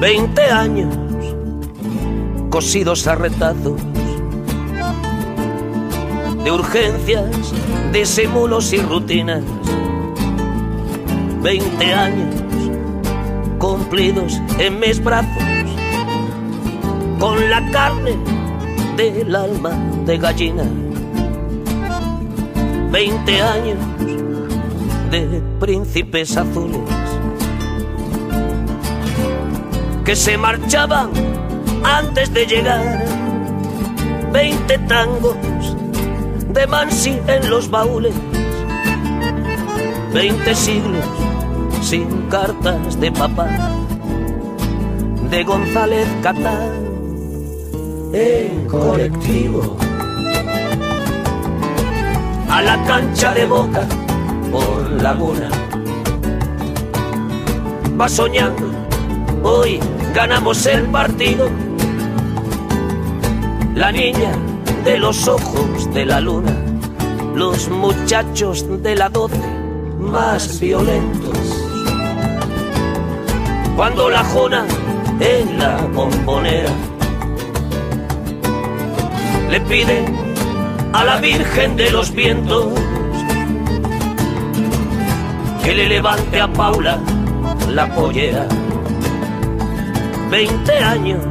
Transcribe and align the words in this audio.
Veinte 0.00 0.42
años 0.42 0.94
cosidos 2.50 3.04
a 3.08 3.16
retazos 3.16 3.80
de 6.44 6.52
urgencias, 6.52 7.24
disimulos 7.92 8.72
y 8.72 8.78
rutinas. 8.78 9.42
Veinte 11.42 11.92
años 11.92 12.32
cumplidos 13.58 14.40
en 14.60 14.78
mis 14.78 15.02
brazos 15.02 15.42
con 17.18 17.50
la 17.50 17.68
carne 17.72 18.16
del 18.96 19.34
alma 19.34 19.70
de 20.06 20.16
gallina. 20.16 20.62
Veinte 22.92 23.42
años 23.42 23.78
de 25.10 25.42
príncipes 25.58 26.36
azules 26.36 27.17
que 30.08 30.16
se 30.16 30.38
marchaban 30.38 31.10
antes 31.84 32.32
de 32.32 32.46
llegar. 32.46 33.04
Veinte 34.32 34.78
tangos 34.88 35.36
de 36.54 36.66
Mansi 36.66 37.20
en 37.26 37.50
los 37.50 37.68
baúles. 37.68 38.14
Veinte 40.14 40.54
siglos 40.54 41.04
sin 41.82 42.22
cartas 42.30 42.98
de 42.98 43.12
papá. 43.12 43.48
De 45.28 45.44
González 45.44 46.08
Catán 46.22 46.72
en 48.14 48.66
colectivo. 48.66 49.76
A 52.48 52.62
la 52.62 52.82
cancha 52.86 53.34
de 53.34 53.44
boca 53.44 53.86
por 54.50 54.90
laguna. 55.02 55.50
Va 58.00 58.08
soñando, 58.08 58.70
hoy 59.42 59.78
ganamos 60.14 60.66
el 60.66 60.82
partido. 60.84 61.48
La 63.74 63.92
niña 63.92 64.32
de 64.84 64.98
los 64.98 65.28
ojos 65.28 65.92
de 65.92 66.04
la 66.04 66.20
luna, 66.20 66.54
los 67.34 67.68
muchachos 67.68 68.66
de 68.82 68.96
la 68.96 69.08
doce 69.08 69.40
más 69.98 70.60
violentos. 70.60 71.38
Cuando 73.76 74.10
la 74.10 74.24
jona 74.24 74.64
en 75.20 75.58
la 75.58 75.76
bombonera 75.94 76.70
le 79.50 79.60
pide 79.62 80.04
a 80.92 81.04
la 81.04 81.18
Virgen 81.18 81.76
de 81.76 81.90
los 81.90 82.12
Vientos 82.12 82.66
que 85.62 85.74
le 85.74 85.88
levante 85.88 86.40
a 86.40 86.48
Paula 86.52 86.98
la 87.68 87.94
pollera. 87.94 88.46
Veinte 90.30 90.72
años 90.72 91.24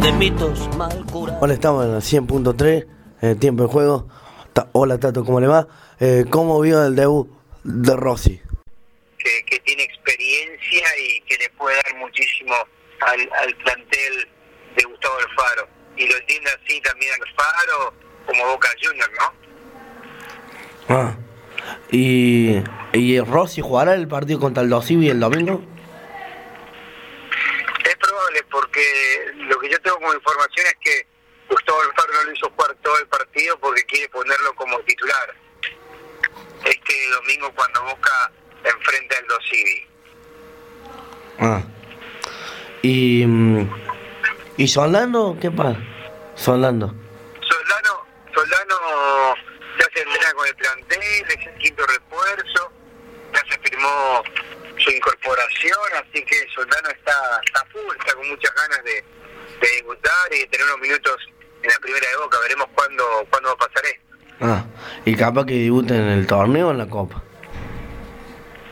de 0.00 0.12
mitos 0.12 0.68
mal 0.76 1.04
curados. 1.10 1.42
Hola, 1.42 1.54
estamos 1.54 1.84
en 1.84 1.94
el 1.94 2.00
100.3, 2.00 2.86
en 3.22 3.38
tiempo 3.40 3.64
de 3.64 3.68
juego. 3.68 4.08
Hola 4.70 4.98
Tato, 5.00 5.24
¿cómo 5.24 5.40
le 5.40 5.48
va? 5.48 5.66
Eh, 5.98 6.24
¿Cómo 6.30 6.60
vio 6.60 6.86
el 6.86 6.94
debut 6.94 7.28
de 7.64 7.96
Rossi? 7.96 8.40
Que, 9.18 9.44
que, 9.46 9.58
tiene 9.60 9.82
experiencia 9.82 10.86
y 10.96 11.20
que 11.22 11.36
le 11.38 11.50
puede 11.58 11.74
dar 11.74 11.98
muchísimo 11.98 12.54
al, 13.00 13.20
al 13.40 13.56
plantel 13.56 14.28
de 14.76 14.84
Gustavo 14.84 15.14
Alfaro. 15.16 15.68
Y 15.96 16.06
lo 16.06 16.16
entiende 16.18 16.50
así 16.62 16.80
también 16.82 17.10
Alfaro 17.14 17.94
como 18.26 18.46
Boca 18.46 18.68
Junior, 18.80 19.10
¿no? 19.18 20.94
Ah, 20.94 21.16
¿y, 21.90 22.62
¿y 22.92 23.20
Rossi 23.20 23.60
jugará 23.60 23.94
el 23.94 24.06
partido 24.06 24.38
contra 24.38 24.62
el 24.62 24.68
Dosivi 24.68 25.08
el 25.08 25.18
domingo? 25.18 25.71
Porque 28.50 29.32
lo 29.34 29.58
que 29.58 29.70
yo 29.70 29.80
tengo 29.80 29.96
como 29.96 30.14
información 30.14 30.66
es 30.66 30.76
que 30.80 31.06
Gustavo 31.48 31.80
Alfaro 31.82 32.12
no 32.12 32.24
lo 32.24 32.32
hizo 32.32 32.50
jugar 32.50 32.74
todo 32.82 32.98
el 32.98 33.06
partido 33.08 33.58
porque 33.58 33.84
quiere 33.84 34.08
ponerlo 34.08 34.54
como 34.54 34.78
titular. 34.80 35.34
Este 36.64 37.10
domingo 37.10 37.52
cuando 37.54 37.82
Boca 37.84 38.32
enfrenta 38.64 39.16
al 39.18 39.26
Dosivi. 39.26 39.86
Ah. 41.40 41.62
Y, 42.82 43.24
¿Y 44.56 44.68
Solano 44.68 45.36
qué 45.40 45.50
pasa? 45.50 45.78
Solano. 46.34 46.94
Soldano, 47.40 48.06
Soldano 48.34 49.34
ya 49.78 49.86
se 49.94 50.02
entrena 50.02 50.32
con 50.34 50.46
el 50.46 50.54
plantel, 50.56 51.24
es 51.28 51.46
el 51.46 51.58
quinto 51.58 51.86
refuerzo, 51.86 52.72
ya 53.34 53.40
se 53.50 53.58
firmó 53.60 54.22
su 54.78 54.90
incorporación, 54.90 55.78
así 55.94 56.24
que 56.24 56.46
Soldano 56.54 56.88
está, 56.90 57.40
está 57.44 57.64
full, 57.66 57.96
está 57.98 58.14
con 58.14 58.28
muchas 58.28 58.51
ganas 58.62 58.84
de, 58.84 59.04
de 59.60 59.68
debutar 59.76 60.32
y 60.32 60.38
de 60.40 60.46
tener 60.46 60.66
unos 60.66 60.80
minutos 60.80 61.16
en 61.62 61.70
la 61.70 61.78
primera 61.78 62.08
de 62.08 62.16
Boca, 62.16 62.38
veremos 62.40 62.68
cuándo, 62.74 63.04
cuándo 63.30 63.48
va 63.50 63.54
a 63.54 63.68
pasar 63.68 63.84
esto. 63.86 64.16
Ah, 64.40 64.64
y 65.04 65.14
capaz 65.14 65.46
que 65.46 65.54
debuten 65.54 65.96
en 65.96 66.08
el 66.08 66.26
torneo 66.26 66.68
o 66.68 66.70
en 66.72 66.78
la 66.78 66.88
Copa. 66.88 67.22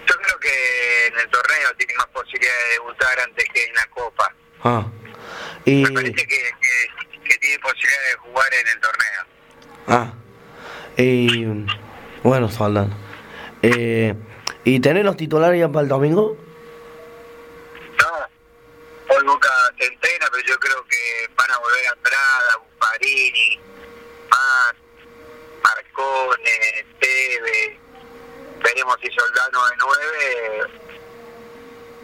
Yo 0.06 0.14
creo 0.16 0.38
que 0.40 1.06
en 1.06 1.18
el 1.20 1.30
torneo 1.30 1.74
tiene 1.78 1.94
más 1.94 2.06
posibilidad 2.08 2.52
de 2.52 2.72
debutar 2.72 3.20
antes 3.20 3.44
que 3.52 3.64
en 3.64 3.74
la 3.74 3.86
Copa. 3.86 4.34
Ah, 4.64 4.86
y... 5.64 5.84
Me 5.84 5.90
parece 5.92 6.26
que, 6.26 6.26
que, 6.26 7.20
que 7.28 7.38
tiene 7.38 7.58
posibilidad 7.60 8.02
de 8.10 8.16
jugar 8.16 8.54
en 8.54 8.68
el 8.68 8.80
torneo. 8.80 9.26
Ah, 9.86 10.12
y 10.96 11.46
bueno, 12.24 12.48
Soldano. 12.48 12.96
Eh, 13.62 14.14
¿Y 14.64 14.80
tenés 14.80 15.04
los 15.04 15.16
titulares 15.16 15.60
ya 15.60 15.68
para 15.68 15.82
el 15.82 15.88
domingo? 15.88 16.36
No, 17.98 19.14
hoy 19.14 19.24
Boca 19.24 19.50
se 19.78 19.86
entrena, 19.86 20.26
pero 20.32 20.42
yo 20.46 20.58
creo 20.58 20.80
Andrada, 21.88 22.56
Buffarini, 22.56 23.60
más, 24.30 24.74
Marcone, 25.62 26.86
Teve. 27.00 27.78
Veremos 28.62 28.96
si 29.02 29.10
Soldano 29.10 29.66
de 29.68 29.76
nueve 29.78 30.80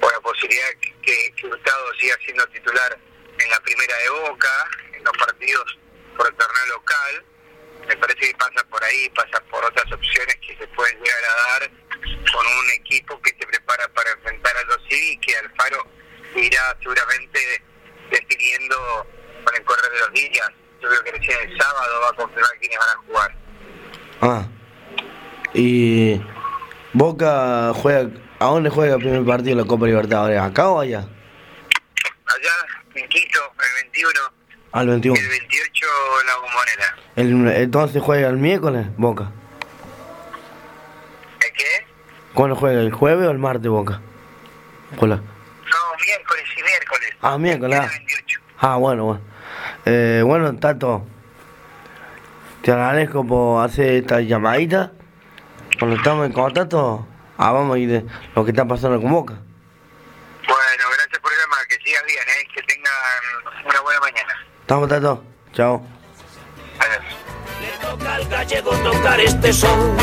o 0.00 0.10
la 0.10 0.21
posibilidad 0.21 0.69
que, 1.03 1.32
que 1.34 1.47
Hurtado 1.47 1.94
siga 2.00 2.16
siendo 2.25 2.47
titular 2.49 2.99
en 3.38 3.50
la 3.50 3.60
primera 3.60 3.97
de 3.99 4.10
Boca, 4.10 4.69
en 4.93 5.04
los 5.04 5.16
partidos 5.16 5.78
por 6.16 6.27
el 6.28 6.34
torneo 6.37 6.66
local. 6.66 7.25
Me 7.88 7.97
parece 7.97 8.21
que 8.21 8.34
pasa 8.34 8.65
por 8.71 8.83
ahí, 8.83 9.09
pasa 9.10 9.41
por 9.50 9.65
otras 9.65 9.93
opciones 9.93 10.37
que 10.47 10.56
se 10.56 10.66
pueden 10.69 10.98
llegar 10.98 11.25
a 11.25 11.60
dar 11.60 11.71
con 12.33 12.47
un 12.47 12.71
equipo 12.71 13.21
que 13.22 13.31
se 13.38 13.47
prepara 13.47 13.87
para 13.88 14.10
enfrentar 14.10 14.56
a 14.56 14.65
los 14.65 14.78
y 14.91 15.19
que 15.19 15.37
Alfaro 15.37 15.87
irá 16.34 16.77
seguramente 16.81 17.62
definiendo 18.10 19.06
con 19.44 19.54
el 19.54 19.65
correr 19.65 19.91
de 19.93 20.00
los 20.00 20.12
días. 20.12 20.50
Yo 20.81 20.88
creo 20.88 21.04
que 21.04 21.12
recién 21.12 21.36
el 21.47 21.59
sábado 21.59 22.01
va 22.03 22.09
a 22.09 22.12
confirmar 22.12 22.51
quiénes 22.61 22.79
van 22.79 22.89
a 22.89 23.07
jugar. 23.07 23.37
Ah, 24.23 24.47
y 25.55 26.21
Boca 26.93 27.73
juega, 27.75 28.11
¿a 28.39 28.45
dónde 28.47 28.71
juega 28.71 28.95
el 28.95 29.01
primer 29.01 29.25
partido 29.25 29.57
de 29.57 29.62
la 29.62 29.69
Copa 29.69 29.87
Libertadores? 29.87 30.41
¿Acá 30.41 30.69
o 30.69 30.81
allá? 30.81 30.99
Allá, 30.99 32.55
en 32.95 33.09
Quito, 33.09 33.39
el 33.59 33.83
21. 33.83 34.11
Al 34.73 34.89
21. 34.89 35.21
El 35.21 35.29
28 35.29 35.87
en 36.21 36.27
la 36.27 36.37
bombonera. 36.37 36.97
El, 37.17 37.63
entonces 37.63 38.03
juega 38.03 38.28
el 38.28 38.37
miércoles, 38.37 38.87
Boca. 38.97 39.31
¿El 41.41 41.53
qué? 41.53 41.87
¿Cuándo 42.34 42.57
juega? 42.57 42.81
¿El 42.81 42.93
jueves 42.93 43.27
o 43.27 43.31
el 43.31 43.39
martes, 43.39 43.71
Boca? 43.71 44.01
Hola. 44.98 45.16
No, 45.16 46.04
miércoles 46.04 46.45
y 46.57 46.63
miércoles. 46.63 47.10
Ah, 47.22 47.39
miércoles. 47.39 47.78
28. 47.78 48.41
Ah, 48.59 48.77
bueno, 48.77 49.04
bueno. 49.04 49.21
Eh, 49.84 50.22
bueno, 50.25 50.54
Tato, 50.57 51.07
te 52.66 52.72
agradezco 52.72 53.24
por 53.24 53.65
hacer 53.65 54.03
esta 54.03 54.21
llamadita. 54.21 54.91
Cuando 55.78 55.98
estamos 55.98 56.27
en 56.27 56.33
contacto, 56.33 57.07
ah, 57.39 57.53
vamos 57.53 57.77
a 57.77 57.78
ir 57.78 57.89
de 57.89 58.04
lo 58.34 58.45
que 58.45 58.51
está 58.51 58.66
pasando 58.66 59.01
con 59.01 59.09
Boca. 59.09 59.34
Bueno, 60.48 60.84
gracias 60.97 61.18
por 61.21 61.30
el 61.33 61.39
llamado. 61.39 61.63
Que 61.68 61.77
sigas 61.77 62.03
bien, 62.07 62.24
¿eh? 62.27 62.48
Que 62.53 62.63
tengan 62.65 63.66
una 63.66 63.80
buena 63.83 64.01
mañana. 64.01 64.34
Estamos, 64.63 64.89
Tato. 64.89 65.22
Chao. 65.53 65.86
Adiós. 66.80 67.04
Le 67.60 67.86
toca 67.86 68.15
al 68.16 68.27
gallego 68.27 68.71
tocar 68.72 69.21
este 69.21 69.53
son. 69.53 69.97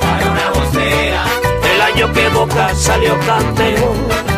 Para 0.00 0.30
una 0.30 0.50
vocera, 0.50 1.24
El 1.72 1.80
año 1.80 2.12
que 2.12 2.28
Boca 2.28 2.74
salió 2.74 3.18
campeón. 3.20 4.37